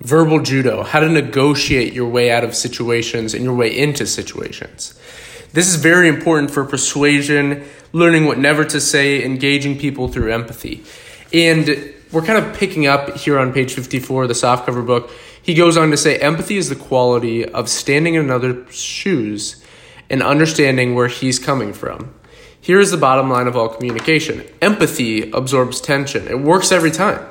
verbal 0.00 0.40
judo, 0.40 0.82
how 0.82 1.00
to 1.00 1.08
negotiate 1.08 1.92
your 1.92 2.08
way 2.08 2.30
out 2.30 2.44
of 2.44 2.54
situations 2.54 3.34
and 3.34 3.44
your 3.44 3.54
way 3.54 3.76
into 3.76 4.06
situations. 4.06 4.98
This 5.52 5.68
is 5.68 5.76
very 5.76 6.08
important 6.08 6.50
for 6.50 6.64
persuasion, 6.64 7.64
learning 7.92 8.26
what 8.26 8.38
never 8.38 8.64
to 8.64 8.80
say, 8.80 9.24
engaging 9.24 9.78
people 9.78 10.08
through 10.08 10.32
empathy. 10.32 10.84
And 11.32 11.92
we're 12.12 12.22
kind 12.22 12.44
of 12.44 12.56
picking 12.56 12.86
up 12.86 13.16
here 13.16 13.38
on 13.38 13.52
page 13.52 13.74
54 13.74 14.22
of 14.22 14.28
the 14.28 14.34
softcover 14.34 14.84
book. 14.84 15.10
He 15.42 15.54
goes 15.54 15.76
on 15.76 15.90
to 15.90 15.96
say 15.96 16.18
empathy 16.18 16.56
is 16.56 16.68
the 16.68 16.76
quality 16.76 17.44
of 17.44 17.68
standing 17.68 18.14
in 18.14 18.24
another's 18.24 18.74
shoes 18.74 19.64
and 20.08 20.22
understanding 20.22 20.94
where 20.94 21.08
he's 21.08 21.38
coming 21.38 21.72
from. 21.72 22.14
Here 22.60 22.80
is 22.80 22.90
the 22.90 22.96
bottom 22.96 23.30
line 23.30 23.46
of 23.46 23.56
all 23.56 23.68
communication 23.68 24.44
empathy 24.60 25.30
absorbs 25.30 25.80
tension, 25.80 26.28
it 26.28 26.40
works 26.40 26.72
every 26.72 26.90
time. 26.90 27.26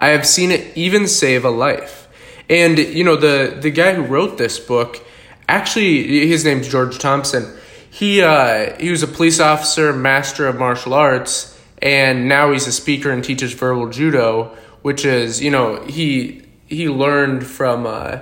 I 0.00 0.08
have 0.08 0.26
seen 0.26 0.50
it 0.50 0.76
even 0.76 1.06
save 1.06 1.44
a 1.44 1.50
life. 1.50 2.08
And, 2.48 2.78
you 2.78 3.04
know, 3.04 3.16
the, 3.16 3.58
the 3.60 3.70
guy 3.70 3.94
who 3.94 4.02
wrote 4.02 4.38
this 4.38 4.58
book, 4.58 5.04
actually, 5.48 6.26
his 6.26 6.44
name's 6.44 6.68
George 6.68 6.98
Thompson. 6.98 7.56
He, 7.90 8.22
uh, 8.22 8.76
he 8.80 8.90
was 8.90 9.02
a 9.02 9.06
police 9.06 9.40
officer, 9.40 9.92
master 9.92 10.46
of 10.46 10.58
martial 10.58 10.94
arts, 10.94 11.60
and 11.82 12.28
now 12.28 12.52
he's 12.52 12.66
a 12.66 12.72
speaker 12.72 13.10
and 13.10 13.22
teaches 13.22 13.52
verbal 13.52 13.90
judo, 13.90 14.56
which 14.82 15.04
is, 15.04 15.42
you 15.42 15.50
know, 15.50 15.82
he, 15.84 16.42
he 16.66 16.88
learned 16.88 17.46
from, 17.46 17.86
uh, 17.86 18.20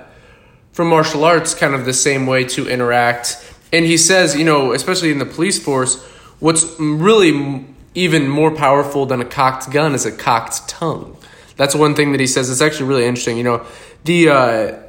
from 0.73 0.89
martial 0.89 1.23
arts 1.23 1.53
kind 1.53 1.73
of 1.73 1.85
the 1.85 1.93
same 1.93 2.25
way 2.25 2.43
to 2.43 2.67
interact. 2.67 3.43
And 3.71 3.85
he 3.85 3.97
says, 3.97 4.35
you 4.35 4.43
know, 4.43 4.73
especially 4.73 5.11
in 5.11 5.19
the 5.19 5.25
police 5.25 5.63
force, 5.63 6.03
what's 6.39 6.65
really 6.79 7.65
even 7.95 8.27
more 8.27 8.51
powerful 8.51 9.05
than 9.05 9.21
a 9.21 9.25
cocked 9.25 9.71
gun 9.71 9.93
is 9.93 10.05
a 10.05 10.11
cocked 10.11 10.67
tongue. 10.67 11.15
That's 11.59 11.75
one 11.75 11.93
thing 11.93 12.13
that 12.13 12.21
he 12.21 12.25
says. 12.25 12.49
It's 12.49 12.61
actually 12.61 12.87
really 12.87 13.05
interesting. 13.05 13.35
You 13.35 13.43
know, 13.43 13.65
the 14.05 14.29
uh, 14.29 14.83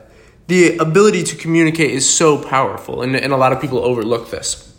the 0.46 0.76
ability 0.78 1.24
to 1.24 1.34
communicate 1.36 1.90
is 1.90 2.08
so 2.08 2.38
powerful, 2.40 3.02
and, 3.02 3.16
and 3.16 3.32
a 3.32 3.36
lot 3.36 3.52
of 3.52 3.60
people 3.60 3.80
overlook 3.80 4.30
this. 4.30 4.72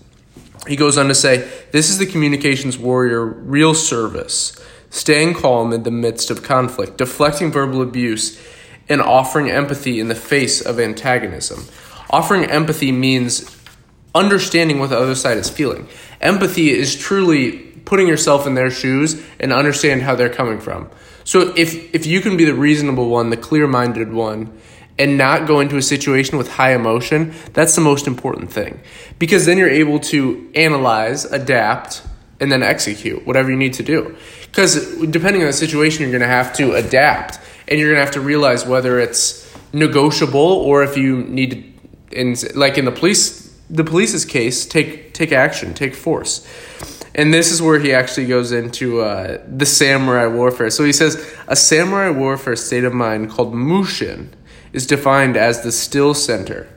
He 0.70 0.78
goes 0.78 0.98
on 0.98 1.10
to 1.10 1.14
say, 1.14 1.52
This 1.74 1.90
is 1.90 1.98
the 1.98 2.06
communications 2.06 2.78
warrior 2.78 3.26
real 3.26 3.74
service, 3.74 4.58
staying 4.90 5.34
calm 5.34 5.74
in 5.74 5.84
the 5.84 5.92
midst 5.92 6.32
of 6.32 6.44
conflict, 6.44 6.98
deflecting 6.98 7.52
verbal 7.52 7.82
abuse, 7.82 8.42
and 8.88 9.02
offering 9.02 9.52
empathy 9.52 10.00
in 10.00 10.08
the 10.08 10.16
face 10.16 10.62
of 10.62 10.80
antagonism. 10.80 11.66
Offering 12.10 12.46
empathy 12.46 12.94
means 12.94 13.54
understanding 14.16 14.80
what 14.80 14.92
the 14.92 14.98
other 14.98 15.16
side 15.16 15.38
is 15.38 15.50
feeling. 15.50 15.90
Empathy 16.22 16.70
is 16.70 16.96
truly 16.96 17.71
putting 17.92 18.08
yourself 18.08 18.48
in 18.48 18.54
their 18.54 18.72
shoes 18.72 19.22
and 19.38 19.52
understand 19.52 20.02
how 20.02 20.16
they're 20.16 20.30
coming 20.30 20.62
from. 20.62 20.90
So 21.26 21.54
if 21.58 21.94
if 21.94 22.06
you 22.06 22.22
can 22.22 22.38
be 22.38 22.46
the 22.46 22.54
reasonable 22.54 23.10
one, 23.10 23.32
the 23.32 23.38
clear-minded 23.38 24.14
one, 24.14 24.58
and 24.98 25.18
not 25.18 25.46
go 25.46 25.60
into 25.60 25.76
a 25.76 25.82
situation 25.82 26.38
with 26.38 26.48
high 26.48 26.74
emotion, 26.74 27.34
that's 27.52 27.76
the 27.76 27.82
most 27.82 28.08
important 28.08 28.50
thing. 28.50 28.80
Because 29.20 29.46
then 29.46 29.58
you're 29.58 29.76
able 29.84 30.00
to 30.12 30.50
analyze, 30.56 31.26
adapt, 31.26 32.02
and 32.40 32.50
then 32.50 32.64
execute 32.64 33.28
whatever 33.28 33.52
you 33.52 33.58
need 33.58 33.74
to 33.74 33.84
do. 33.84 34.16
Because 34.46 34.74
depending 35.08 35.42
on 35.42 35.48
the 35.48 35.54
situation, 35.54 36.04
you're 36.04 36.18
going 36.18 36.22
to 36.22 36.28
have 36.28 36.54
to 36.54 36.76
adapt, 36.76 37.40
and 37.68 37.78
you're 37.78 37.90
going 37.90 38.00
to 38.00 38.06
have 38.06 38.14
to 38.14 38.22
realize 38.22 38.66
whether 38.66 39.00
it's 39.00 39.54
negotiable 39.74 40.40
or 40.40 40.82
if 40.82 40.96
you 40.96 41.24
need, 41.24 41.78
in 42.12 42.38
like 42.56 42.78
in 42.78 42.86
the 42.86 42.92
police, 42.92 43.54
the 43.70 43.84
police's 43.84 44.24
case, 44.24 44.66
take 44.66 45.14
take 45.14 45.34
action, 45.34 45.74
take 45.74 45.94
force. 45.94 46.48
And 47.14 47.34
this 47.34 47.52
is 47.52 47.62
where 47.62 47.80
he 47.80 47.94
actually 47.94 48.28
goes 48.28 48.52
into 48.52 49.02
uh, 49.02 49.44
the 49.46 49.66
samurai 49.66 50.28
warfare. 50.28 50.70
So 50.70 50.86
he 50.86 50.94
says 50.94 51.34
a 51.48 51.56
samurai 51.56 52.10
warfare 52.10 52.56
state 52.56 52.86
of 52.86 52.94
mind 52.94 53.30
called 53.30 53.54
mushin 53.54 54.34
is 54.72 54.88
defined 54.88 55.36
as 55.36 55.62
the 55.62 55.72
still 55.72 56.14
center, 56.14 56.70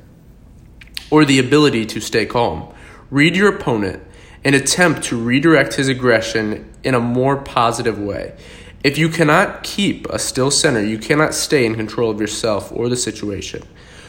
or 1.11 1.25
the 1.25 1.39
ability 1.39 1.87
to 1.87 2.01
stay 2.01 2.27
calm. 2.27 2.75
Read 3.11 3.37
your 3.37 3.55
opponent 3.55 4.03
and 4.43 4.55
attempt 4.55 5.05
to 5.05 5.17
redirect 5.17 5.75
his 5.75 5.89
aggression 5.89 6.71
in 6.83 6.95
a 6.95 7.01
more 7.01 7.37
positive 7.37 7.99
way. 7.99 8.37
If 8.83 8.99
you 8.99 9.09
cannot 9.09 9.63
keep 9.63 10.07
a 10.11 10.19
still 10.19 10.51
center, 10.51 10.85
you 10.85 10.99
cannot 10.99 11.33
stay 11.33 11.65
in 11.65 11.77
control 11.77 12.11
of 12.11 12.21
yourself 12.21 12.73
or 12.73 12.89
the 12.89 12.97
situation. 12.97 13.63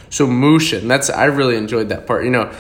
So 0.10 0.28
mushin, 0.28 0.88
that's 0.88 1.10
I 1.10 1.26
really 1.26 1.56
enjoyed 1.56 1.90
that 1.90 2.08
part. 2.08 2.26
You 2.26 2.32
know, 2.32 2.54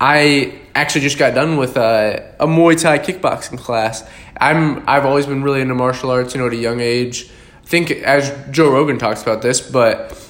I 0.00 0.60
actually 0.74 1.02
just 1.02 1.18
got 1.18 1.34
done 1.34 1.56
with 1.56 1.76
a, 1.76 2.34
a 2.38 2.46
Muay 2.46 2.80
Thai 2.80 2.98
kickboxing 2.98 3.58
class. 3.58 4.08
I'm 4.38 4.86
I've 4.88 5.06
always 5.06 5.26
been 5.26 5.42
really 5.42 5.60
into 5.60 5.74
martial 5.74 6.10
arts, 6.10 6.34
you 6.34 6.40
know, 6.40 6.46
at 6.46 6.52
a 6.52 6.56
young 6.56 6.80
age. 6.80 7.30
I 7.62 7.66
think 7.66 7.90
as 7.90 8.32
Joe 8.50 8.70
Rogan 8.70 8.98
talks 8.98 9.22
about 9.22 9.42
this, 9.42 9.60
but 9.60 10.22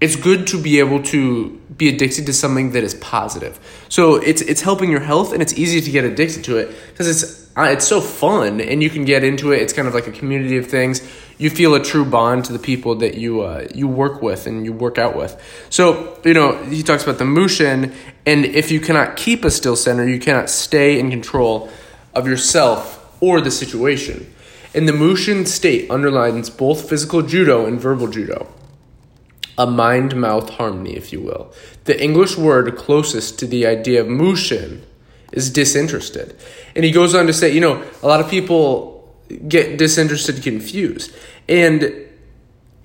it's 0.00 0.16
good 0.16 0.46
to 0.48 0.60
be 0.60 0.78
able 0.78 1.02
to 1.02 1.50
be 1.76 1.88
addicted 1.88 2.26
to 2.26 2.32
something 2.32 2.72
that 2.72 2.82
is 2.82 2.94
positive. 2.94 3.60
So 3.88 4.16
it's 4.16 4.40
it's 4.42 4.62
helping 4.62 4.90
your 4.90 5.00
health 5.00 5.32
and 5.32 5.42
it's 5.42 5.52
easy 5.52 5.80
to 5.82 5.90
get 5.90 6.04
addicted 6.04 6.42
to 6.44 6.56
it 6.56 6.74
because 6.88 7.06
it's 7.06 7.50
uh, 7.56 7.64
it's 7.64 7.86
so 7.86 8.00
fun 8.00 8.60
and 8.60 8.82
you 8.82 8.88
can 8.88 9.04
get 9.04 9.22
into 9.22 9.52
it. 9.52 9.60
It's 9.60 9.72
kind 9.72 9.86
of 9.86 9.94
like 9.94 10.06
a 10.06 10.12
community 10.12 10.56
of 10.56 10.66
things. 10.66 11.00
You 11.40 11.48
feel 11.48 11.74
a 11.74 11.82
true 11.82 12.04
bond 12.04 12.44
to 12.44 12.52
the 12.52 12.58
people 12.58 12.96
that 12.96 13.14
you 13.14 13.40
uh, 13.40 13.66
you 13.74 13.88
work 13.88 14.20
with 14.20 14.46
and 14.46 14.64
you 14.64 14.72
work 14.72 14.98
out 14.98 15.16
with. 15.16 15.32
So 15.70 16.18
you 16.24 16.34
know 16.34 16.62
he 16.64 16.82
talks 16.82 17.02
about 17.02 17.18
the 17.18 17.24
mushin, 17.24 17.94
and 18.26 18.44
if 18.44 18.70
you 18.70 18.78
cannot 18.78 19.16
keep 19.16 19.44
a 19.44 19.50
still 19.50 19.76
center, 19.76 20.06
you 20.06 20.20
cannot 20.20 20.50
stay 20.50 21.00
in 21.00 21.10
control 21.10 21.70
of 22.14 22.26
yourself 22.26 22.98
or 23.20 23.40
the 23.40 23.50
situation. 23.50 24.32
And 24.74 24.86
the 24.86 24.92
mushin 24.92 25.46
state 25.46 25.90
underlines 25.90 26.50
both 26.50 26.88
physical 26.88 27.22
judo 27.22 27.66
and 27.66 27.80
verbal 27.80 28.08
judo 28.08 28.46
a 29.60 29.66
mind 29.66 30.16
mouth 30.16 30.48
harmony, 30.48 30.96
if 30.96 31.12
you 31.12 31.20
will. 31.20 31.52
The 31.84 32.02
English 32.02 32.38
word 32.38 32.74
closest 32.76 33.38
to 33.40 33.46
the 33.46 33.66
idea 33.66 34.00
of 34.00 34.08
mushin 34.08 34.82
is 35.32 35.50
disinterested. 35.50 36.34
And 36.74 36.82
he 36.82 36.90
goes 36.90 37.14
on 37.14 37.26
to 37.26 37.32
say, 37.34 37.52
you 37.52 37.60
know, 37.60 37.84
a 38.02 38.06
lot 38.06 38.20
of 38.20 38.30
people 38.30 38.89
get 39.48 39.78
disinterested 39.78 40.42
confused. 40.42 41.14
And 41.48 41.84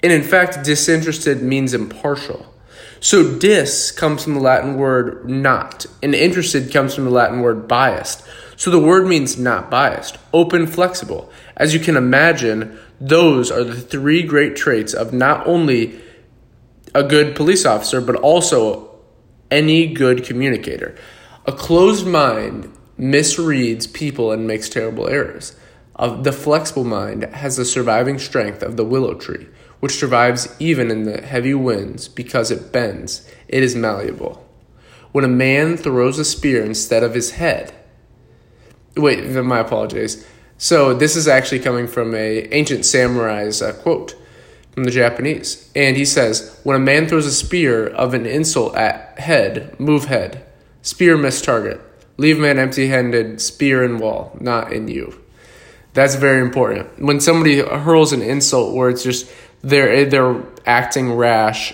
and 0.04 0.14
in 0.14 0.24
fact, 0.24 0.64
disinterested 0.64 1.42
means 1.42 1.74
impartial. 1.74 2.54
So 3.00 3.38
dis 3.38 3.92
comes 3.92 4.24
from 4.24 4.36
the 4.36 4.40
Latin 4.40 4.78
word 4.78 5.30
not, 5.30 5.86
and 6.04 6.14
interested 6.14 6.72
comes 6.72 6.94
from 6.94 7.06
the 7.06 7.12
Latin 7.12 7.42
word 7.42 7.68
biased. 7.68 8.24
So 8.56 8.72
the 8.72 8.80
word 8.80 9.08
means 9.08 9.38
not 9.38 9.70
biased, 9.70 10.18
open, 10.34 10.66
flexible. 10.68 11.32
As 11.58 11.74
you 11.74 11.80
can 11.80 11.98
imagine, 11.98 12.80
those 13.02 13.52
are 13.52 13.64
the 13.64 13.80
three 13.80 14.24
great 14.24 14.56
traits 14.56 14.94
of 14.94 15.12
not 15.14 15.46
only 15.46 16.00
a 16.94 17.04
good 17.04 17.36
police 17.36 17.66
officer, 17.66 18.00
but 18.00 18.16
also 18.16 18.96
any 19.52 19.88
good 19.88 20.24
communicator. 20.24 20.96
A 21.46 21.52
closed 21.52 22.08
mind 22.08 22.72
misreads 22.98 23.92
people 23.92 24.32
and 24.32 24.48
makes 24.48 24.70
terrible 24.70 25.08
errors. 25.08 25.56
Uh, 25.98 26.22
the 26.22 26.34
flexible 26.34 26.84
mind 26.84 27.24
has 27.24 27.56
the 27.56 27.66
surviving 27.66 28.20
strength 28.20 28.62
of 28.62 28.76
the 28.76 28.84
willow 28.84 29.14
tree, 29.14 29.48
which 29.80 29.98
survives 29.98 30.54
even 30.60 30.92
in 30.92 31.04
the 31.04 31.22
heavy 31.22 31.54
winds 31.54 32.08
because 32.08 32.52
it 32.52 32.72
bends. 32.72 33.28
It 33.48 33.64
is 33.64 33.76
malleable. 33.76 34.46
When 35.12 35.24
a 35.24 35.30
man 35.30 35.78
throws 35.78 36.20
a 36.20 36.26
spear 36.26 36.64
instead 36.64 37.04
of 37.04 37.14
his 37.14 37.32
head, 37.32 37.74
wait, 38.98 39.26
my 39.30 39.60
apologies. 39.60 40.26
So 40.58 40.94
this 40.94 41.16
is 41.16 41.28
actually 41.28 41.60
coming 41.60 41.88
from 41.88 42.14
a 42.14 42.48
ancient 42.54 42.86
samurai's 42.86 43.62
uh, 43.62 43.74
quote 43.74 44.16
from 44.72 44.84
the 44.84 44.92
Japanese. 44.92 45.72
And 45.76 45.96
he 45.96 46.06
says, 46.06 46.60
When 46.64 46.76
a 46.76 46.80
man 46.80 47.08
throws 47.08 47.26
a 47.26 47.32
spear 47.32 47.88
of 47.88 48.14
an 48.14 48.26
insult 48.26 48.76
at 48.76 49.18
head, 49.20 49.80
move 49.80 50.06
head. 50.06 50.46
Spear 50.82 51.18
miss 51.18 51.42
target. 51.42 51.82
Leave 52.18 52.38
man 52.38 52.60
empty 52.60 52.88
handed, 52.88 53.42
spear 53.42 53.84
in 53.84 53.98
wall, 53.98 54.38
not 54.40 54.72
in 54.72 54.88
you. 54.88 55.22
That's 55.96 56.16
very 56.16 56.42
important. 56.42 57.02
When 57.02 57.22
somebody 57.22 57.62
hurls 57.62 58.12
an 58.12 58.22
insult 58.22 58.76
where 58.76 58.90
it's 58.90 59.02
just 59.02 59.32
they're 59.62 60.06
they're 60.06 60.44
acting 60.66 61.14
rash, 61.14 61.74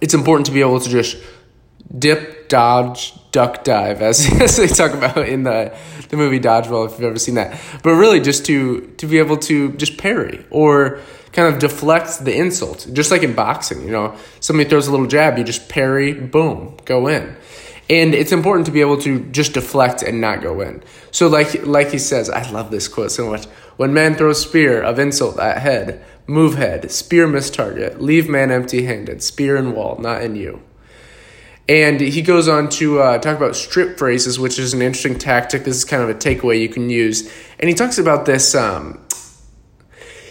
it's 0.00 0.14
important 0.14 0.46
to 0.46 0.52
be 0.52 0.62
able 0.62 0.80
to 0.80 0.88
just 0.88 1.18
dip, 1.96 2.48
dodge, 2.48 3.12
duck, 3.30 3.62
dive, 3.62 4.00
as, 4.00 4.26
as 4.40 4.56
they 4.56 4.66
talk 4.66 4.92
about 4.92 5.28
in 5.28 5.42
the 5.42 5.76
the 6.08 6.16
movie 6.16 6.40
Dodgeball, 6.40 6.86
if 6.86 6.92
you've 6.92 7.04
ever 7.04 7.18
seen 7.18 7.34
that. 7.34 7.60
But 7.82 7.90
really, 7.90 8.20
just 8.20 8.46
to 8.46 8.86
to 8.96 9.06
be 9.06 9.18
able 9.18 9.36
to 9.36 9.72
just 9.74 9.98
parry 9.98 10.46
or 10.50 11.00
kind 11.34 11.52
of 11.52 11.60
deflect 11.60 12.24
the 12.24 12.34
insult. 12.34 12.88
Just 12.90 13.10
like 13.10 13.22
in 13.22 13.34
boxing, 13.34 13.84
you 13.84 13.92
know, 13.92 14.16
somebody 14.40 14.68
throws 14.68 14.86
a 14.88 14.90
little 14.90 15.06
jab, 15.06 15.36
you 15.36 15.44
just 15.44 15.68
parry, 15.68 16.14
boom, 16.14 16.78
go 16.86 17.06
in. 17.06 17.36
And 17.90 18.14
it's 18.14 18.30
important 18.30 18.66
to 18.66 18.72
be 18.72 18.80
able 18.80 18.98
to 18.98 19.18
just 19.30 19.54
deflect 19.54 20.02
and 20.02 20.20
not 20.20 20.42
go 20.42 20.60
in. 20.60 20.82
So 21.10 21.26
like 21.26 21.66
like 21.66 21.90
he 21.90 21.98
says, 21.98 22.30
I 22.30 22.48
love 22.50 22.70
this 22.70 22.86
quote 22.86 23.10
so 23.10 23.28
much. 23.28 23.46
When 23.76 23.92
man 23.92 24.14
throws 24.14 24.40
spear 24.40 24.80
of 24.80 25.00
insult 25.00 25.40
at 25.40 25.58
head, 25.58 26.04
move 26.28 26.54
head, 26.54 26.92
spear 26.92 27.26
miss 27.26 27.50
target, 27.50 28.00
leave 28.00 28.28
man 28.28 28.52
empty 28.52 28.84
handed, 28.84 29.24
spear 29.24 29.56
in 29.56 29.72
wall, 29.72 29.98
not 29.98 30.22
in 30.22 30.36
you. 30.36 30.62
And 31.68 32.00
he 32.00 32.22
goes 32.22 32.46
on 32.46 32.68
to 32.70 33.00
uh, 33.00 33.18
talk 33.18 33.36
about 33.36 33.56
strip 33.56 33.98
phrases, 33.98 34.38
which 34.38 34.58
is 34.58 34.72
an 34.72 34.82
interesting 34.82 35.18
tactic. 35.18 35.64
This 35.64 35.76
is 35.76 35.84
kind 35.84 36.02
of 36.02 36.08
a 36.08 36.14
takeaway 36.14 36.60
you 36.60 36.68
can 36.68 36.90
use. 36.90 37.32
And 37.58 37.68
he 37.68 37.74
talks 37.74 37.98
about 37.98 38.24
this. 38.24 38.54
Um, 38.54 39.00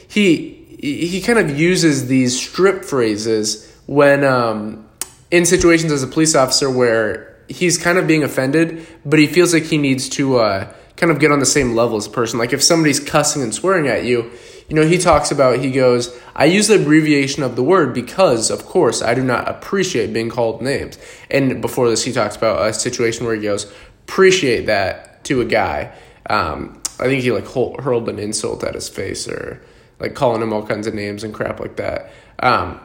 he 0.07 0.55
he 0.81 1.21
kind 1.21 1.39
of 1.39 1.59
uses 1.59 2.07
these 2.07 2.39
strip 2.39 2.85
phrases 2.85 3.69
when 3.85 4.23
um, 4.23 4.87
in 5.29 5.45
situations 5.45 5.91
as 5.91 6.03
a 6.03 6.07
police 6.07 6.35
officer 6.35 6.69
where 6.69 7.28
he's 7.49 7.77
kind 7.77 7.97
of 7.97 8.07
being 8.07 8.23
offended, 8.23 8.85
but 9.05 9.19
he 9.19 9.27
feels 9.27 9.53
like 9.53 9.63
he 9.63 9.77
needs 9.77 10.07
to 10.09 10.37
uh, 10.37 10.73
kind 10.95 11.11
of 11.11 11.19
get 11.19 11.31
on 11.31 11.39
the 11.39 11.45
same 11.45 11.75
level 11.75 11.97
as 11.97 12.07
a 12.07 12.11
person. 12.11 12.39
Like 12.39 12.53
if 12.53 12.63
somebody's 12.63 12.99
cussing 12.99 13.41
and 13.41 13.53
swearing 13.53 13.87
at 13.87 14.05
you, 14.05 14.31
you 14.69 14.75
know, 14.75 14.85
he 14.85 14.99
talks 14.99 15.31
about, 15.31 15.59
he 15.59 15.71
goes, 15.71 16.15
I 16.35 16.45
use 16.45 16.67
the 16.67 16.79
abbreviation 16.79 17.41
of 17.41 17.55
the 17.55 17.63
word 17.63 17.93
because, 17.93 18.51
of 18.51 18.65
course, 18.65 19.01
I 19.01 19.15
do 19.15 19.23
not 19.23 19.49
appreciate 19.49 20.13
being 20.13 20.29
called 20.29 20.61
names. 20.61 20.99
And 21.31 21.59
before 21.59 21.89
this, 21.89 22.03
he 22.03 22.11
talks 22.11 22.35
about 22.35 22.67
a 22.67 22.73
situation 22.73 23.25
where 23.25 23.35
he 23.35 23.41
goes, 23.41 23.71
appreciate 24.07 24.67
that 24.67 25.23
to 25.25 25.41
a 25.41 25.45
guy. 25.45 25.91
Um, 26.29 26.81
I 26.99 27.05
think 27.05 27.23
he 27.23 27.31
like 27.31 27.47
hurled 27.47 28.09
an 28.09 28.19
insult 28.19 28.63
at 28.63 28.75
his 28.75 28.89
face 28.89 29.27
or 29.27 29.61
like 29.99 30.13
calling 30.13 30.41
him 30.41 30.53
all 30.53 30.65
kinds 30.65 30.85
of 30.85 30.93
names 30.93 31.23
and 31.23 31.33
crap 31.33 31.59
like 31.59 31.77
that. 31.77 32.11
Um, 32.37 32.79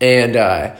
and 0.00 0.36
uh, 0.36 0.76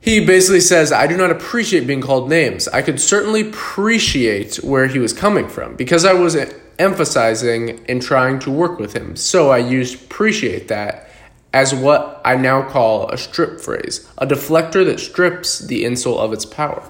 he 0.00 0.24
basically 0.24 0.60
says, 0.60 0.92
I 0.92 1.06
do 1.06 1.16
not 1.16 1.30
appreciate 1.30 1.86
being 1.86 2.00
called 2.00 2.28
names. 2.28 2.68
I 2.68 2.82
could 2.82 3.00
certainly 3.00 3.48
appreciate 3.48 4.56
where 4.56 4.86
he 4.86 4.98
was 4.98 5.12
coming 5.12 5.48
from 5.48 5.74
because 5.74 6.04
I 6.04 6.12
was 6.12 6.36
emphasizing 6.78 7.84
and 7.88 8.00
trying 8.00 8.38
to 8.40 8.50
work 8.50 8.78
with 8.78 8.92
him. 8.92 9.16
So 9.16 9.50
I 9.50 9.58
used 9.58 10.04
appreciate 10.04 10.68
that 10.68 11.08
as 11.52 11.74
what 11.74 12.20
I 12.24 12.36
now 12.36 12.68
call 12.68 13.08
a 13.10 13.16
strip 13.16 13.60
phrase, 13.60 14.06
a 14.18 14.26
deflector 14.26 14.84
that 14.84 15.00
strips 15.00 15.60
the 15.60 15.84
insult 15.84 16.20
of 16.20 16.32
its 16.32 16.44
power. 16.44 16.88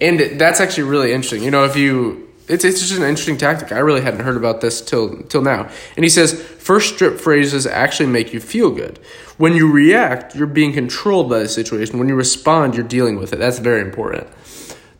And 0.00 0.40
that's 0.40 0.60
actually 0.60 0.84
really 0.84 1.12
interesting. 1.12 1.42
You 1.42 1.50
know, 1.50 1.64
if 1.64 1.76
you 1.76 2.25
it's 2.48 2.64
it's 2.64 2.80
just 2.80 2.92
an 2.92 3.02
interesting 3.02 3.36
tactic. 3.36 3.72
I 3.72 3.78
really 3.78 4.02
hadn't 4.02 4.20
heard 4.20 4.36
about 4.36 4.60
this 4.60 4.80
till 4.80 5.22
till 5.24 5.42
now. 5.42 5.68
And 5.96 6.04
he 6.04 6.08
says 6.08 6.40
first 6.40 6.94
strip 6.94 7.18
phrases 7.18 7.66
actually 7.66 8.06
make 8.06 8.32
you 8.32 8.40
feel 8.40 8.70
good. 8.70 8.98
When 9.36 9.54
you 9.54 9.70
react, 9.70 10.34
you're 10.34 10.46
being 10.46 10.72
controlled 10.72 11.28
by 11.28 11.40
the 11.40 11.48
situation. 11.48 11.98
When 11.98 12.08
you 12.08 12.14
respond, 12.14 12.74
you're 12.74 12.86
dealing 12.86 13.18
with 13.18 13.32
it. 13.32 13.38
That's 13.38 13.58
very 13.58 13.80
important. 13.80 14.28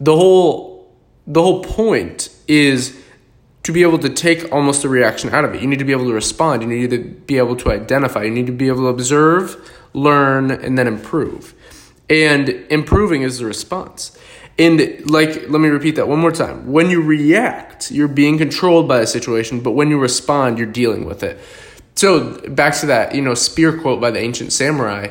The 0.00 0.16
whole 0.16 0.94
the 1.26 1.42
whole 1.42 1.62
point 1.62 2.28
is 2.46 3.00
to 3.62 3.72
be 3.72 3.82
able 3.82 3.98
to 3.98 4.08
take 4.08 4.52
almost 4.52 4.84
a 4.84 4.88
reaction 4.88 5.34
out 5.34 5.44
of 5.44 5.54
it. 5.54 5.60
You 5.60 5.66
need 5.66 5.80
to 5.80 5.84
be 5.84 5.92
able 5.92 6.04
to 6.04 6.12
respond. 6.12 6.62
You 6.62 6.68
need 6.68 6.90
to 6.90 6.98
be 6.98 7.38
able 7.38 7.56
to 7.56 7.72
identify. 7.72 8.22
You 8.22 8.30
need 8.30 8.46
to 8.46 8.52
be 8.52 8.68
able 8.68 8.82
to 8.82 8.86
observe, 8.86 9.56
learn, 9.92 10.52
and 10.52 10.78
then 10.78 10.86
improve. 10.86 11.52
And 12.08 12.48
improving 12.70 13.22
is 13.22 13.38
the 13.38 13.46
response. 13.46 14.16
And 14.58 15.10
like, 15.10 15.50
let 15.50 15.60
me 15.60 15.68
repeat 15.68 15.96
that 15.96 16.08
one 16.08 16.18
more 16.18 16.32
time. 16.32 16.70
When 16.72 16.88
you 16.88 17.02
react, 17.02 17.90
you're 17.90 18.08
being 18.08 18.38
controlled 18.38 18.88
by 18.88 19.00
a 19.00 19.06
situation, 19.06 19.60
but 19.60 19.72
when 19.72 19.90
you 19.90 19.98
respond, 19.98 20.56
you're 20.56 20.66
dealing 20.66 21.04
with 21.04 21.22
it. 21.22 21.38
So 21.94 22.38
back 22.48 22.74
to 22.76 22.86
that, 22.86 23.14
you 23.14 23.22
know, 23.22 23.34
spear 23.34 23.78
quote 23.78 24.00
by 24.00 24.10
the 24.10 24.18
ancient 24.18 24.52
samurai. 24.52 25.08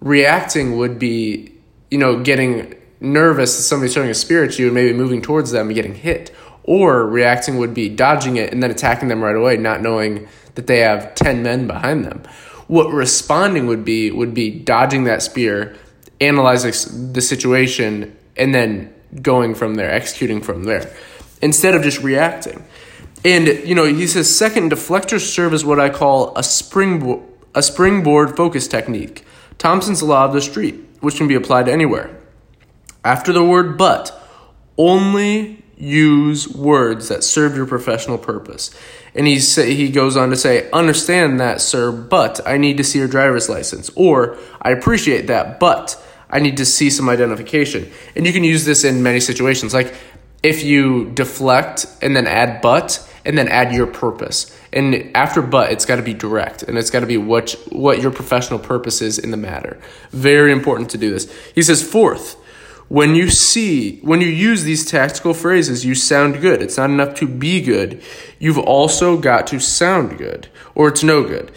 Reacting 0.00 0.76
would 0.76 0.98
be, 0.98 1.52
you 1.90 1.98
know, 1.98 2.22
getting 2.22 2.74
nervous 3.00 3.56
that 3.56 3.62
somebody's 3.62 3.94
throwing 3.94 4.10
a 4.10 4.14
spear 4.14 4.44
at 4.44 4.58
you 4.58 4.66
and 4.66 4.74
maybe 4.74 4.92
moving 4.92 5.22
towards 5.22 5.50
them 5.50 5.66
and 5.66 5.74
getting 5.74 5.94
hit. 5.94 6.34
Or 6.62 7.06
reacting 7.06 7.58
would 7.58 7.74
be 7.74 7.88
dodging 7.88 8.36
it 8.36 8.52
and 8.52 8.62
then 8.62 8.70
attacking 8.70 9.08
them 9.08 9.22
right 9.22 9.36
away, 9.36 9.56
not 9.56 9.82
knowing 9.82 10.28
that 10.56 10.66
they 10.66 10.80
have 10.80 11.14
ten 11.14 11.42
men 11.42 11.66
behind 11.66 12.04
them. 12.04 12.22
What 12.66 12.92
responding 12.92 13.66
would 13.66 13.84
be 13.84 14.10
would 14.10 14.34
be 14.34 14.50
dodging 14.50 15.04
that 15.04 15.22
spear, 15.22 15.76
analyzing 16.20 17.12
the 17.12 17.20
situation, 17.20 18.16
and 18.36 18.54
then 18.54 18.92
going 19.22 19.54
from 19.54 19.74
there, 19.74 19.90
executing 19.90 20.40
from 20.40 20.64
there, 20.64 20.92
instead 21.40 21.74
of 21.74 21.82
just 21.82 22.02
reacting. 22.02 22.64
And 23.24 23.46
you 23.66 23.74
know, 23.74 23.84
he 23.84 24.06
says 24.06 24.34
second, 24.34 24.72
deflectors 24.72 25.20
serve 25.20 25.52
as 25.52 25.64
what 25.64 25.80
I 25.80 25.90
call 25.90 26.36
a 26.36 26.42
springboard, 26.42 27.22
a 27.54 27.62
springboard 27.62 28.36
focus 28.36 28.68
technique. 28.68 29.24
Thompson's 29.58 30.02
law 30.02 30.26
of 30.26 30.32
the 30.32 30.40
street, 30.40 30.74
which 31.00 31.16
can 31.16 31.26
be 31.26 31.34
applied 31.34 31.68
anywhere. 31.68 32.10
After 33.04 33.32
the 33.32 33.44
word 33.44 33.78
but, 33.78 34.12
only 34.76 35.64
use 35.76 36.48
words 36.48 37.08
that 37.08 37.22
serve 37.22 37.56
your 37.56 37.66
professional 37.66 38.18
purpose. 38.18 38.70
And 39.14 39.26
he 39.26 39.38
say, 39.40 39.74
he 39.74 39.90
goes 39.90 40.16
on 40.16 40.30
to 40.30 40.36
say, 40.36 40.70
"Understand 40.72 41.40
that, 41.40 41.60
sir, 41.60 41.90
but 41.90 42.40
I 42.46 42.58
need 42.58 42.76
to 42.76 42.84
see 42.84 42.98
your 42.98 43.08
driver's 43.08 43.48
license." 43.48 43.90
Or, 43.94 44.36
"I 44.60 44.70
appreciate 44.70 45.26
that, 45.28 45.58
but 45.58 46.02
I 46.28 46.40
need 46.40 46.56
to 46.56 46.64
see 46.64 46.90
some 46.90 47.08
identification. 47.08 47.90
And 48.14 48.26
you 48.26 48.32
can 48.32 48.44
use 48.44 48.64
this 48.64 48.84
in 48.84 49.02
many 49.02 49.20
situations. 49.20 49.72
Like 49.72 49.94
if 50.42 50.62
you 50.62 51.10
deflect 51.10 51.86
and 52.02 52.16
then 52.16 52.26
add 52.26 52.60
but 52.60 53.02
and 53.24 53.36
then 53.36 53.48
add 53.48 53.74
your 53.74 53.86
purpose. 53.86 54.56
And 54.72 55.10
after 55.16 55.42
but, 55.42 55.72
it's 55.72 55.84
got 55.84 55.96
to 55.96 56.02
be 56.02 56.14
direct 56.14 56.62
and 56.62 56.78
it's 56.78 56.90
got 56.90 57.00
to 57.00 57.06
be 57.06 57.16
what 57.16 57.52
what 57.70 58.00
your 58.00 58.10
professional 58.10 58.58
purpose 58.58 59.02
is 59.02 59.18
in 59.18 59.30
the 59.30 59.36
matter. 59.36 59.80
Very 60.10 60.52
important 60.52 60.90
to 60.90 60.98
do 60.98 61.10
this. 61.10 61.32
He 61.54 61.62
says 61.62 61.82
fourth, 61.82 62.36
when 62.88 63.16
you 63.16 63.28
see 63.28 63.98
when 64.00 64.20
you 64.20 64.28
use 64.28 64.62
these 64.62 64.84
tactical 64.84 65.34
phrases, 65.34 65.84
you 65.84 65.94
sound 65.94 66.40
good. 66.40 66.62
It's 66.62 66.76
not 66.76 66.90
enough 66.90 67.14
to 67.16 67.26
be 67.26 67.60
good. 67.60 68.00
You've 68.38 68.58
also 68.58 69.16
got 69.16 69.46
to 69.48 69.58
sound 69.58 70.18
good 70.18 70.48
or 70.74 70.88
it's 70.88 71.02
no 71.02 71.24
good 71.24 71.50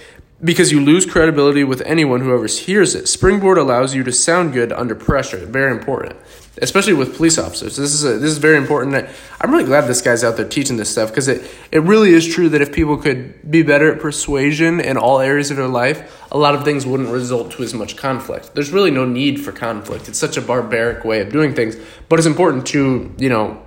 because 0.44 0.72
you 0.72 0.80
lose 0.80 1.06
credibility 1.06 1.64
with 1.64 1.82
anyone 1.82 2.22
who 2.22 2.34
ever 2.34 2.48
hears 2.48 2.96
it. 2.96 3.08
Springboard 3.08 3.58
allows 3.58 3.94
you 3.94 4.04
to 4.04 4.12
sound 4.12 4.54
good 4.54 4.72
under 4.72 4.96
pressure. 4.96 5.46
Very 5.46 5.72
important, 5.72 6.16
especially 6.62 6.94
with 6.94 7.18
police 7.18 7.38
officers. 7.38 7.76
This 7.76 7.94
is 7.94 8.06
a, 8.06 8.18
this 8.18 8.32
is 8.32 8.38
very 8.38 8.56
important. 8.56 9.10
I'm 9.42 9.52
really 9.52 9.66
glad 9.66 9.82
this 9.82 10.02
guy's 10.02 10.24
out 10.24 10.38
there 10.38 10.48
teaching 10.48 10.78
this 10.78 10.90
stuff 10.90 11.10
because 11.10 11.28
it 11.28 11.50
it 11.72 11.80
really 11.80 12.12
is 12.12 12.26
true 12.26 12.48
that 12.50 12.62
if 12.62 12.72
people 12.72 12.96
could 12.96 13.52
be 13.52 13.64
better 13.64 13.94
at 13.94 14.02
persuasion 14.02 14.80
in 14.80 14.98
all 14.98 15.20
areas 15.20 15.52
of 15.52 15.58
their 15.58 15.68
life, 15.68 16.26
a 16.32 16.38
lot 16.38 16.56
of 16.56 16.64
things 16.64 16.86
wouldn't 16.86 17.10
result 17.10 17.52
to 17.52 17.64
as 17.64 17.74
much 17.74 17.98
conflict. 17.98 18.52
There's 18.54 18.72
really 18.72 18.92
no 18.92 19.06
need 19.06 19.42
for 19.42 19.52
conflict. 19.52 20.08
It's 20.08 20.20
such 20.20 20.38
a 20.38 20.42
barbaric 20.42 21.04
way 21.04 21.20
of 21.20 21.32
doing 21.32 21.54
things, 21.54 21.76
but 22.08 22.18
it's 22.18 22.28
important 22.28 22.66
to 22.68 23.14
you 23.18 23.30
know. 23.30 23.64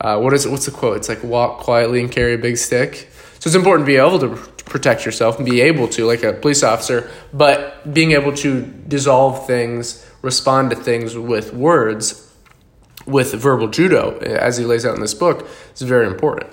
Uh, 0.00 0.16
what 0.16 0.32
is? 0.32 0.46
What's 0.46 0.64
the 0.64 0.70
quote? 0.70 0.96
It's 0.98 1.08
like 1.08 1.24
walk 1.24 1.58
quietly 1.58 2.00
and 2.00 2.08
carry 2.08 2.34
a 2.34 2.38
big 2.38 2.56
stick. 2.56 3.08
So 3.40 3.48
it's 3.48 3.56
important 3.56 3.84
to 3.84 3.92
be 3.92 3.96
able 3.96 4.20
to 4.20 4.36
protect 4.68 5.04
yourself 5.04 5.38
and 5.38 5.48
be 5.48 5.60
able 5.60 5.88
to, 5.88 6.06
like 6.06 6.22
a 6.22 6.32
police 6.32 6.62
officer, 6.62 7.10
but 7.32 7.92
being 7.92 8.12
able 8.12 8.32
to 8.34 8.62
dissolve 8.62 9.46
things, 9.46 10.06
respond 10.22 10.70
to 10.70 10.76
things 10.76 11.16
with 11.16 11.52
words, 11.52 12.32
with 13.06 13.32
verbal 13.34 13.68
judo, 13.68 14.18
as 14.18 14.56
he 14.56 14.64
lays 14.64 14.84
out 14.84 14.94
in 14.94 15.00
this 15.00 15.14
book, 15.14 15.48
is 15.74 15.82
very 15.82 16.06
important. 16.06 16.50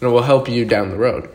And 0.00 0.10
it 0.10 0.12
will 0.12 0.22
help 0.22 0.48
you 0.48 0.64
down 0.64 0.90
the 0.90 0.96
road. 0.96 1.30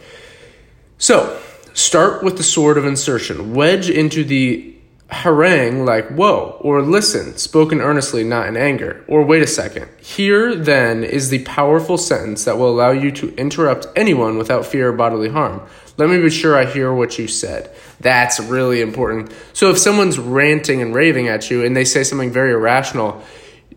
So, 0.98 1.40
start 1.74 2.24
with 2.24 2.38
the 2.38 2.44
sword 2.44 2.78
of 2.78 2.86
insertion. 2.86 3.54
Wedge 3.54 3.90
into 3.90 4.24
the 4.24 4.78
harangue 5.10 5.86
like 5.86 6.10
whoa 6.10 6.58
or 6.60 6.82
listen 6.82 7.38
spoken 7.38 7.80
earnestly 7.80 8.26
not 8.26 8.46
in 8.46 8.58
anger 8.58 9.06
or 9.08 9.24
wait 9.24 9.42
a 9.42 9.48
second 9.48 9.88
here 10.02 10.54
then 10.54 11.02
is 11.02 11.30
the 11.30 11.42
powerful 11.46 11.98
sentence 11.98 12.44
that 12.44 12.58
will 12.58 12.70
allow 12.70 12.92
you 12.92 13.10
to 13.10 13.34
interrupt 13.36 13.88
anyone 13.96 14.38
without 14.38 14.66
fear 14.66 14.90
of 14.90 14.98
bodily 14.98 15.30
harm 15.30 15.62
let 15.98 16.10
me 16.10 16.20
be 16.20 16.30
sure 16.30 16.58
i 16.58 16.66
hear 16.66 16.94
what 16.94 17.18
you 17.18 17.28
said 17.28 17.74
that's 18.00 18.40
really 18.40 18.82
important 18.82 19.32
so 19.54 19.70
if 19.70 19.78
someone's 19.78 20.18
ranting 20.18 20.82
and 20.82 20.96
raving 20.96 21.28
at 21.28 21.50
you 21.52 21.66
and 21.66 21.76
they 21.76 21.86
say 21.86 22.04
something 22.04 22.32
very 22.32 22.54
irrational 22.54 23.22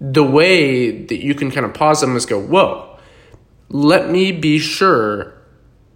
the 0.00 0.24
way 0.24 1.04
that 1.04 1.22
you 1.22 1.34
can 1.34 1.50
kind 1.50 1.66
of 1.66 1.74
pause 1.74 2.00
them 2.00 2.16
is 2.16 2.26
go 2.26 2.40
whoa 2.40 2.98
let 3.68 4.10
me 4.10 4.32
be 4.32 4.58
sure 4.58 5.34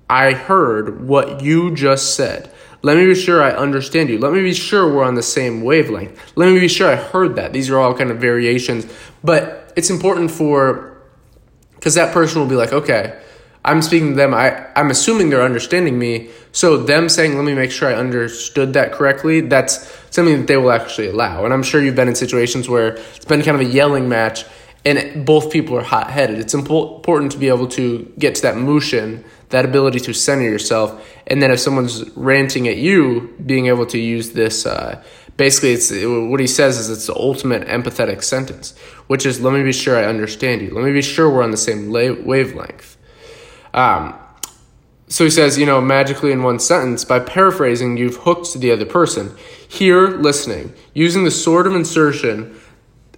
i 0.08 0.32
heard 0.32 1.06
what 1.06 1.42
you 1.42 1.74
just 1.74 2.14
said 2.14 2.50
let 2.84 2.98
me 2.98 3.06
be 3.06 3.14
sure 3.14 3.42
I 3.42 3.52
understand 3.52 4.10
you. 4.10 4.18
Let 4.18 4.34
me 4.34 4.42
be 4.42 4.52
sure 4.52 4.86
we're 4.94 5.04
on 5.04 5.14
the 5.14 5.22
same 5.22 5.62
wavelength. 5.62 6.36
Let 6.36 6.52
me 6.52 6.60
be 6.60 6.68
sure 6.68 6.86
I 6.86 6.96
heard 6.96 7.36
that. 7.36 7.54
These 7.54 7.70
are 7.70 7.78
all 7.78 7.94
kind 7.94 8.10
of 8.10 8.18
variations. 8.18 8.86
But 9.24 9.72
it's 9.74 9.88
important 9.88 10.30
for, 10.30 11.00
because 11.76 11.94
that 11.94 12.12
person 12.12 12.42
will 12.42 12.46
be 12.46 12.56
like, 12.56 12.74
okay, 12.74 13.18
I'm 13.64 13.80
speaking 13.80 14.10
to 14.10 14.14
them. 14.14 14.34
I, 14.34 14.66
I'm 14.76 14.90
assuming 14.90 15.30
they're 15.30 15.42
understanding 15.42 15.98
me. 15.98 16.30
So 16.52 16.76
them 16.76 17.08
saying, 17.08 17.36
let 17.36 17.44
me 17.44 17.54
make 17.54 17.70
sure 17.70 17.88
I 17.88 17.94
understood 17.94 18.74
that 18.74 18.92
correctly, 18.92 19.40
that's 19.40 19.90
something 20.10 20.38
that 20.38 20.46
they 20.46 20.56
will 20.56 20.72
actually 20.72 21.08
allow. 21.08 21.44
And 21.44 21.54
I'm 21.54 21.62
sure 21.62 21.82
you've 21.82 21.96
been 21.96 22.08
in 22.08 22.14
situations 22.14 22.68
where 22.68 22.96
it's 22.96 23.24
been 23.24 23.42
kind 23.42 23.60
of 23.60 23.66
a 23.66 23.70
yelling 23.70 24.08
match 24.08 24.44
and 24.84 25.24
both 25.24 25.50
people 25.50 25.78
are 25.78 25.82
hot 25.82 26.10
headed. 26.10 26.38
It's 26.38 26.52
important 26.52 27.32
to 27.32 27.38
be 27.38 27.48
able 27.48 27.68
to 27.68 28.12
get 28.18 28.34
to 28.36 28.42
that 28.42 28.56
mushin 28.56 29.24
that 29.54 29.64
ability 29.64 30.00
to 30.00 30.12
center 30.12 30.42
yourself. 30.42 31.06
And 31.28 31.40
then 31.40 31.52
if 31.52 31.60
someone's 31.60 32.10
ranting 32.16 32.66
at 32.66 32.76
you, 32.76 33.34
being 33.46 33.66
able 33.66 33.86
to 33.86 33.98
use 33.98 34.32
this, 34.32 34.66
uh, 34.66 35.02
basically, 35.36 35.72
it's 35.72 35.92
what 35.92 36.40
he 36.40 36.48
says 36.48 36.76
is 36.78 36.90
it's 36.90 37.06
the 37.06 37.14
ultimate 37.14 37.66
empathetic 37.68 38.24
sentence, 38.24 38.76
which 39.06 39.24
is, 39.24 39.40
let 39.40 39.52
me 39.54 39.62
be 39.62 39.72
sure 39.72 39.96
I 39.96 40.06
understand 40.06 40.60
you. 40.60 40.74
Let 40.74 40.84
me 40.84 40.92
be 40.92 41.02
sure 41.02 41.30
we're 41.30 41.44
on 41.44 41.52
the 41.52 41.56
same 41.56 41.90
la- 41.90 42.20
wavelength. 42.24 42.96
Um, 43.74 44.14
so 45.08 45.24
he 45.24 45.30
says, 45.30 45.58
you 45.58 45.66
know, 45.66 45.82
magically 45.82 46.32
in 46.32 46.42
one 46.42 46.58
sentence, 46.58 47.04
by 47.04 47.20
paraphrasing, 47.20 47.98
you've 47.98 48.16
hooked 48.16 48.54
the 48.54 48.70
other 48.70 48.86
person. 48.86 49.36
Here, 49.68 50.08
listening, 50.08 50.72
using 50.94 51.24
the 51.24 51.30
sword 51.30 51.66
of 51.66 51.74
insertion 51.74 52.58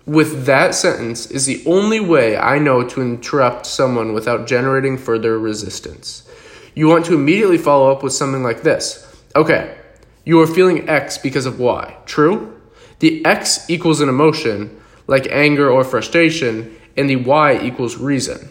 with 0.06 0.46
that 0.46 0.74
sentence 0.74 1.30
is 1.30 1.46
the 1.46 1.62
only 1.66 2.00
way 2.00 2.36
I 2.36 2.58
know 2.58 2.86
to 2.88 3.02
interrupt 3.02 3.66
someone 3.66 4.12
without 4.12 4.46
generating 4.46 4.96
further 4.96 5.38
resistance. 5.38 6.28
You 6.74 6.88
want 6.88 7.06
to 7.06 7.14
immediately 7.14 7.58
follow 7.58 7.90
up 7.90 8.02
with 8.02 8.12
something 8.12 8.42
like 8.42 8.62
this 8.62 9.02
Okay, 9.34 9.76
you 10.24 10.40
are 10.40 10.46
feeling 10.46 10.88
X 10.88 11.18
because 11.18 11.44
of 11.44 11.58
Y. 11.60 11.96
True? 12.06 12.60
The 13.00 13.24
X 13.24 13.68
equals 13.68 14.00
an 14.00 14.08
emotion, 14.08 14.80
like 15.06 15.26
anger 15.30 15.70
or 15.70 15.84
frustration, 15.84 16.74
and 16.96 17.10
the 17.10 17.16
Y 17.16 17.60
equals 17.62 17.98
reason. 17.98 18.48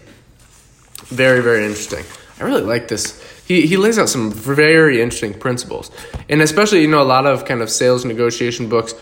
Very, 1.08 1.42
very 1.42 1.66
interesting. 1.66 2.04
I 2.40 2.44
really 2.44 2.62
like 2.62 2.88
this. 2.88 3.22
He, 3.48 3.68
he 3.68 3.78
lays 3.78 4.00
out 4.00 4.10
some 4.10 4.32
very 4.32 5.02
interesting 5.02 5.34
principles. 5.34 5.92
And 6.30 6.42
especially, 6.42 6.82
you 6.82 6.88
know, 6.88 7.02
a 7.02 7.04
lot 7.04 7.26
of 7.26 7.46
kind 7.46 7.62
of 7.62 7.70
sales 7.70 8.04
negotiation 8.04 8.70
books 8.70 8.94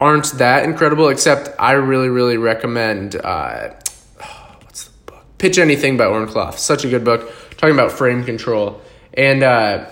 aren't 0.00 0.32
that 0.34 0.64
incredible, 0.64 1.08
except 1.08 1.50
I 1.58 1.72
really, 1.72 2.08
really 2.08 2.36
recommend 2.36 3.16
uh, 3.16 3.70
what's 4.62 4.84
the 4.84 5.00
book? 5.02 5.24
Pitch 5.38 5.58
Anything 5.58 5.96
by 5.96 6.06
Oren 6.06 6.28
Klaff. 6.28 6.54
Such 6.58 6.84
a 6.84 6.88
good 6.88 7.04
book 7.04 7.32
talking 7.56 7.74
about 7.74 7.90
frame 7.90 8.24
control. 8.24 8.80
And 9.14 9.42
uh, 9.42 9.86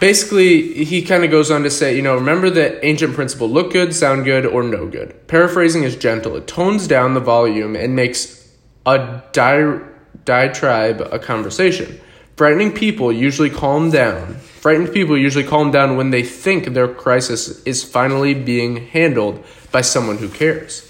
basically, 0.00 0.84
he 0.84 1.02
kind 1.02 1.24
of 1.24 1.30
goes 1.30 1.50
on 1.50 1.62
to 1.62 1.70
say, 1.70 1.94
you 1.94 2.02
know, 2.02 2.16
remember 2.16 2.50
the 2.50 2.84
ancient 2.84 3.14
principle 3.14 3.48
look 3.48 3.72
good, 3.72 3.94
sound 3.94 4.24
good, 4.24 4.44
or 4.44 4.64
no 4.64 4.88
good. 4.88 5.28
Paraphrasing 5.28 5.84
is 5.84 5.94
gentle, 5.96 6.36
it 6.36 6.48
tones 6.48 6.88
down 6.88 7.14
the 7.14 7.20
volume 7.20 7.76
and 7.76 7.94
makes 7.94 8.52
a 8.84 9.22
di- 9.32 9.91
diatribe 10.24 11.00
a 11.00 11.18
conversation. 11.18 12.00
Frightening 12.36 12.72
people 12.72 13.12
usually 13.12 13.50
calm 13.50 13.90
down. 13.90 14.34
Frightened 14.34 14.92
people 14.92 15.18
usually 15.18 15.44
calm 15.44 15.70
down 15.70 15.96
when 15.96 16.10
they 16.10 16.22
think 16.22 16.66
their 16.66 16.88
crisis 16.88 17.62
is 17.64 17.84
finally 17.84 18.32
being 18.32 18.88
handled 18.88 19.44
by 19.70 19.80
someone 19.80 20.18
who 20.18 20.28
cares. 20.28 20.88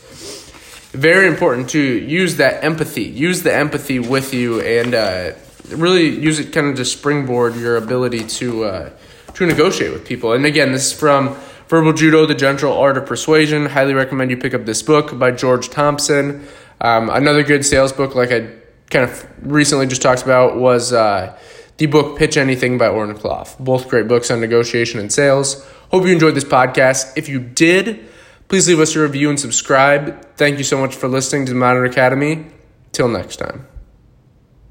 Very 0.93 1.27
important 1.27 1.71
to 1.71 1.81
use 1.81 2.37
that 2.37 2.63
empathy, 2.63 3.03
use 3.03 3.43
the 3.43 3.55
empathy 3.55 3.99
with 3.99 4.35
you, 4.35 4.61
and 4.61 4.95
uh, 4.95 5.33
really 5.71 6.09
use 6.09 6.39
it 6.39 6.53
kind 6.53 6.69
of 6.69 6.77
to 6.77 6.85
springboard 6.85 7.57
your 7.57 7.77
ability 7.77 8.25
to 8.25 8.65
uh, 8.65 8.91
to 9.35 9.47
negotiate 9.47 9.93
with 9.93 10.07
people. 10.07 10.35
And 10.35 10.45
again, 10.45 10.73
this 10.73 10.87
is 10.87 10.93
from 10.93 11.35
Verbal 11.69 11.95
Judo: 11.95 12.27
The 12.27 12.35
Gentle 12.35 12.73
Art 12.73 12.99
of 12.99 13.07
Persuasion. 13.07 13.67
Highly 13.67 13.95
recommend 13.95 14.31
you 14.31 14.37
pick 14.37 14.53
up 14.53 14.67
this 14.67 14.83
book 14.83 15.19
by 15.19 15.31
George 15.31 15.71
Thompson. 15.71 16.47
Um, 16.81 17.09
another 17.09 17.43
good 17.43 17.65
sales 17.65 17.93
book, 17.93 18.15
like 18.15 18.31
I 18.31 18.62
kind 18.93 19.11
of 19.11 19.27
recently 19.43 19.87
just 19.87 20.03
talked 20.03 20.23
about, 20.23 20.57
was 20.57 20.93
uh, 20.93 21.37
the 21.79 21.87
book 21.87 22.19
Pitch 22.19 22.37
Anything 22.37 22.79
by 22.79 22.89
Oren 22.89 23.17
Klaff. 23.17 23.59
Both 23.59 23.89
great 23.89 24.07
books 24.07 24.31
on 24.31 24.41
negotiation 24.41 25.01
and 25.01 25.13
sales. 25.13 25.67
Hope 25.91 26.05
you 26.05 26.13
enjoyed 26.13 26.35
this 26.35 26.45
podcast. 26.45 27.13
If 27.17 27.29
you 27.29 27.41
did, 27.41 28.09
please 28.49 28.69
leave 28.69 28.79
us 28.79 28.95
a 28.95 29.01
review 29.01 29.31
and 29.31 29.41
subscribe. 29.41 30.37
Thank 30.37 30.59
you 30.59 30.65
so 30.65 30.79
much 30.79 30.95
for 30.95 31.09
listening 31.09 31.47
to 31.47 31.53
the 31.53 31.59
Modern 31.59 31.87
Academy. 31.87 32.47
Till 32.93 33.09
next 33.09 33.37
time. 33.37 33.72